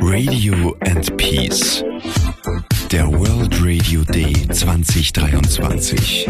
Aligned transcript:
Radio 0.00 0.76
and 0.82 1.16
Peace. 1.16 1.82
Der 2.92 3.08
World 3.08 3.60
Radio 3.60 4.04
Day 4.04 4.32
2023. 4.48 6.26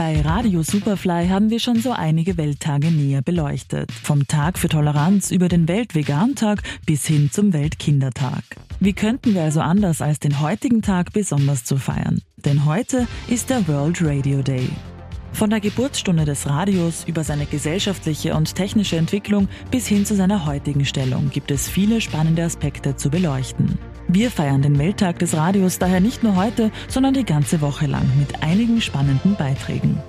Bei 0.00 0.18
Radio 0.22 0.62
Superfly 0.62 1.28
haben 1.28 1.50
wir 1.50 1.60
schon 1.60 1.78
so 1.82 1.92
einige 1.92 2.38
Welttage 2.38 2.90
näher 2.90 3.20
beleuchtet. 3.20 3.92
Vom 3.92 4.26
Tag 4.26 4.58
für 4.58 4.70
Toleranz 4.70 5.30
über 5.30 5.48
den 5.48 5.68
Weltvegantag 5.68 6.62
bis 6.86 7.06
hin 7.06 7.28
zum 7.30 7.52
Weltkindertag. 7.52 8.42
Wie 8.80 8.94
könnten 8.94 9.34
wir 9.34 9.42
also 9.42 9.60
anders 9.60 10.00
als 10.00 10.18
den 10.18 10.40
heutigen 10.40 10.80
Tag 10.80 11.12
besonders 11.12 11.66
zu 11.66 11.76
feiern? 11.76 12.22
Denn 12.38 12.64
heute 12.64 13.06
ist 13.28 13.50
der 13.50 13.68
World 13.68 14.00
Radio 14.00 14.40
Day. 14.40 14.70
Von 15.34 15.50
der 15.50 15.60
Geburtsstunde 15.60 16.24
des 16.24 16.48
Radios 16.48 17.04
über 17.04 17.22
seine 17.22 17.44
gesellschaftliche 17.44 18.34
und 18.34 18.54
technische 18.54 18.96
Entwicklung 18.96 19.48
bis 19.70 19.86
hin 19.86 20.06
zu 20.06 20.16
seiner 20.16 20.46
heutigen 20.46 20.86
Stellung 20.86 21.28
gibt 21.28 21.50
es 21.50 21.68
viele 21.68 22.00
spannende 22.00 22.44
Aspekte 22.44 22.96
zu 22.96 23.10
beleuchten. 23.10 23.78
Wir 24.12 24.32
feiern 24.32 24.60
den 24.60 24.76
Welttag 24.76 25.20
des 25.20 25.36
Radios 25.36 25.78
daher 25.78 26.00
nicht 26.00 26.24
nur 26.24 26.34
heute, 26.34 26.72
sondern 26.88 27.14
die 27.14 27.24
ganze 27.24 27.60
Woche 27.60 27.86
lang 27.86 28.10
mit 28.18 28.42
einigen 28.42 28.80
spannenden 28.80 29.36
Beiträgen. 29.36 30.02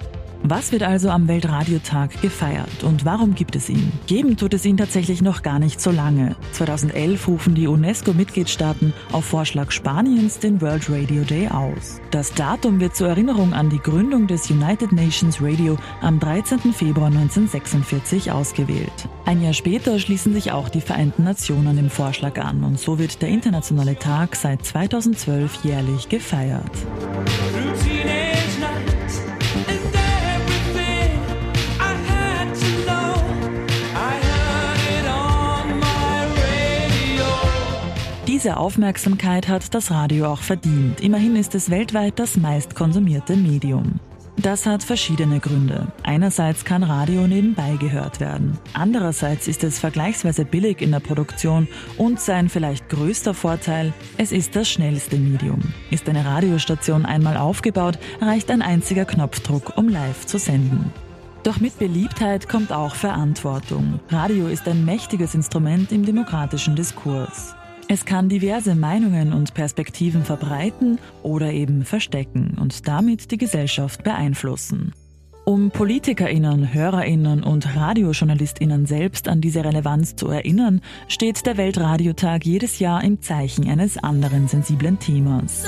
Was 0.44 0.72
wird 0.72 0.82
also 0.82 1.10
am 1.12 1.28
Weltradiotag 1.28 2.20
gefeiert 2.20 2.84
und 2.84 3.06
warum 3.06 3.36
gibt 3.36 3.56
es 3.56 3.70
ihn? 3.70 3.92
Geben 4.08 4.38
tut 4.38 4.56
es 4.56 4.66
ihn 4.66 4.76
tatsächlich 4.76 5.22
noch 5.22 5.44
gar 5.44 5.60
nicht 5.60 5.80
so 5.80 5.92
lange. 5.92 6.36
2011 6.54 7.28
rufen 7.28 7.54
die 7.54 7.68
UNESCO-Mitgliedstaaten 7.68 8.92
auf 9.12 9.24
Vorschlag 9.24 9.72
Spaniens 9.72 10.40
den 10.40 10.60
World 10.60 10.90
Radio 10.90 11.24
Day 11.24 11.48
aus. 11.48 12.02
Das 12.10 12.34
Datum 12.34 12.80
wird 12.80 12.96
zur 12.96 13.10
Erinnerung 13.10 13.54
an 13.54 13.70
die 13.70 13.78
Gründung 13.78 14.26
des 14.26 14.50
United 14.50 14.92
Nations 14.92 15.40
Radio 15.40 15.78
am 16.02 16.20
13. 16.20 16.74
Februar 16.74 17.08
1946 17.08 18.32
ausgewählt. 18.32 19.08
Ein 19.26 19.44
Jahr 19.44 19.54
später 19.54 20.00
schließen 20.00 20.34
sich 20.34 20.52
auch 20.52 20.70
die 20.70 20.82
Vereinten 20.82 21.24
Nationen 21.24 21.76
dem 21.76 21.92
Vorschlag 21.92 22.40
an 22.40 22.64
und 22.64 22.80
so 22.80 22.98
wird 22.98 23.22
der 23.22 23.30
internationale 23.30 23.96
Tag 23.96 24.36
seit 24.36 24.66
2012 24.66 25.64
jährlich 25.64 26.10
gefeiert. 26.10 26.72
Diese 38.32 38.56
Aufmerksamkeit 38.56 39.50
hat 39.50 39.74
das 39.74 39.92
Radio 39.92 40.28
auch 40.28 40.40
verdient. 40.40 41.02
Immerhin 41.02 41.36
ist 41.36 41.54
es 41.54 41.70
weltweit 41.70 42.18
das 42.18 42.38
meist 42.38 42.76
konsumierte 42.76 43.36
Medium. 43.36 44.00
Das 44.38 44.66
hat 44.66 44.84
verschiedene 44.84 45.42
Gründe. 45.42 45.92
Einerseits 46.04 46.64
kann 46.64 46.84
Radio 46.84 47.28
nebenbei 47.28 47.76
gehört 47.78 48.22
werden. 48.22 48.58
Andererseits 48.72 49.50
ist 49.50 49.66
es 49.66 49.80
vergleichsweise 49.80 50.46
billig 50.46 50.82
in 50.82 50.92
der 50.92 51.02
Produktion 51.02 51.68
und 51.98 52.22
sein 52.22 52.48
vielleicht 52.48 52.88
größter 52.88 53.34
Vorteil, 53.34 53.92
es 54.18 54.32
ist 54.32 54.56
das 54.56 54.70
schnellste 54.70 55.18
Medium. 55.18 55.60
Ist 55.90 56.08
eine 56.08 56.24
Radiostation 56.24 57.06
einmal 57.06 57.36
aufgebaut, 57.36 58.00
reicht 58.22 58.50
ein 58.50 58.62
einziger 58.62 59.04
Knopfdruck, 59.04 59.74
um 59.76 59.90
live 59.90 60.26
zu 60.26 60.40
senden. 60.40 60.94
Doch 61.44 61.60
mit 61.60 61.78
Beliebtheit 61.80 62.48
kommt 62.48 62.72
auch 62.72 62.96
Verantwortung. 62.96 64.00
Radio 64.08 64.48
ist 64.48 64.70
ein 64.70 64.86
mächtiges 64.86 65.36
Instrument 65.36 65.92
im 65.92 66.06
demokratischen 66.06 66.78
Diskurs. 66.78 67.56
Es 67.94 68.06
kann 68.06 68.30
diverse 68.30 68.74
Meinungen 68.74 69.34
und 69.34 69.54
Perspektiven 69.54 70.24
verbreiten 70.24 70.98
oder 71.24 71.52
eben 71.52 71.84
verstecken 71.84 72.58
und 72.58 72.88
damit 72.88 73.32
die 73.32 73.38
Gesellschaft 73.38 74.06
beeinflussen. 74.06 74.94
Um 75.44 75.72
Politikerinnen, 75.72 76.74
Hörerinnen 76.74 77.44
und 77.44 77.76
Radiojournalistinnen 77.76 78.86
selbst 78.86 79.28
an 79.28 79.42
diese 79.42 79.66
Relevanz 79.66 80.16
zu 80.16 80.30
erinnern, 80.30 80.80
steht 81.10 81.46
der 81.46 81.58
Weltradiotag 81.58 82.46
jedes 82.46 82.80
Jahr 82.80 83.04
im 83.04 83.22
Zeichen 83.22 83.70
eines 83.70 83.98
anderen 83.98 84.48
sensiblen 84.48 84.98
Themas. 84.98 85.66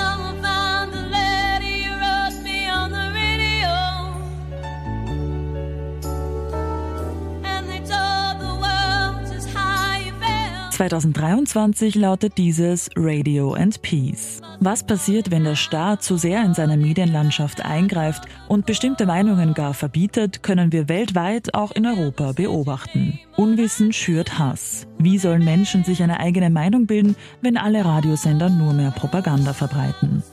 2023 10.73 11.93
lautet 11.93 12.35
dieses 12.39 12.89
Radio 12.95 13.53
and 13.53 13.79
Peace. 13.83 14.41
Was 14.59 14.83
passiert, 14.83 15.29
wenn 15.29 15.43
der 15.43 15.55
Staat 15.55 16.01
zu 16.01 16.17
sehr 16.17 16.43
in 16.43 16.55
seine 16.55 16.77
Medienlandschaft 16.77 17.63
eingreift 17.63 18.23
und 18.47 18.65
bestimmte 18.65 19.05
Meinungen 19.05 19.53
gar 19.53 19.75
verbietet, 19.75 20.41
können 20.41 20.71
wir 20.71 20.89
weltweit 20.89 21.53
auch 21.53 21.73
in 21.73 21.85
Europa 21.85 22.31
beobachten. 22.31 23.19
Unwissen 23.37 23.93
schürt 23.93 24.39
Hass. 24.39 24.87
Wie 24.97 25.19
sollen 25.19 25.45
Menschen 25.45 25.83
sich 25.83 26.01
eine 26.01 26.19
eigene 26.19 26.49
Meinung 26.49 26.87
bilden, 26.87 27.15
wenn 27.41 27.57
alle 27.57 27.85
Radiosender 27.85 28.49
nur 28.49 28.73
mehr 28.73 28.89
Propaganda 28.89 29.53
verbreiten? 29.53 30.23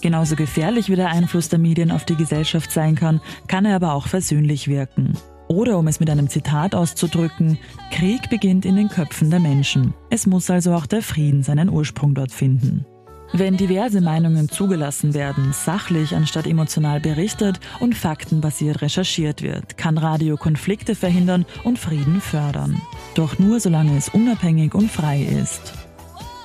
Genauso 0.00 0.36
gefährlich 0.36 0.88
wie 0.88 0.96
der 0.96 1.10
Einfluss 1.10 1.50
der 1.50 1.58
Medien 1.58 1.90
auf 1.90 2.06
die 2.06 2.16
Gesellschaft 2.16 2.72
sein 2.72 2.94
kann, 2.94 3.20
kann 3.46 3.66
er 3.66 3.76
aber 3.76 3.92
auch 3.92 4.06
versöhnlich 4.06 4.68
wirken. 4.68 5.18
Oder 5.52 5.78
um 5.78 5.86
es 5.86 6.00
mit 6.00 6.08
einem 6.08 6.30
Zitat 6.30 6.74
auszudrücken, 6.74 7.58
Krieg 7.90 8.30
beginnt 8.30 8.64
in 8.64 8.74
den 8.74 8.88
Köpfen 8.88 9.28
der 9.28 9.38
Menschen. 9.38 9.92
Es 10.08 10.26
muss 10.26 10.48
also 10.48 10.72
auch 10.72 10.86
der 10.86 11.02
Frieden 11.02 11.42
seinen 11.42 11.68
Ursprung 11.68 12.14
dort 12.14 12.32
finden. 12.32 12.86
Wenn 13.34 13.58
diverse 13.58 14.00
Meinungen 14.00 14.48
zugelassen 14.48 15.12
werden, 15.12 15.52
sachlich 15.52 16.16
anstatt 16.16 16.46
emotional 16.46 17.00
berichtet 17.00 17.60
und 17.80 17.94
faktenbasiert 17.94 18.80
recherchiert 18.80 19.42
wird, 19.42 19.76
kann 19.76 19.98
Radio 19.98 20.38
Konflikte 20.38 20.94
verhindern 20.94 21.44
und 21.64 21.78
Frieden 21.78 22.22
fördern. 22.22 22.80
Doch 23.14 23.38
nur 23.38 23.60
solange 23.60 23.98
es 23.98 24.08
unabhängig 24.08 24.74
und 24.74 24.90
frei 24.90 25.20
ist. 25.22 25.74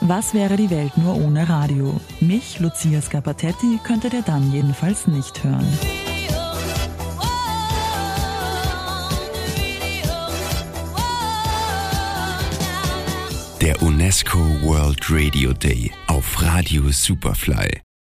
Was 0.02 0.34
wäre 0.34 0.58
die 0.58 0.70
Welt 0.70 0.98
nur 0.98 1.16
ohne 1.16 1.48
Radio? 1.48 2.00
Mich, 2.20 2.60
Lucia 2.60 3.02
Scapatetti, 3.02 3.80
könntet 3.86 4.14
ihr 4.14 4.22
dann 4.22 4.52
jedenfalls 4.52 5.08
nicht 5.08 5.46
hören. 5.46 6.07
Der 13.62 13.82
UNESCO 13.82 14.38
World 14.62 15.10
Radio 15.10 15.52
Day 15.52 15.92
auf 16.06 16.42
Radio 16.44 16.92
Superfly. 16.92 17.87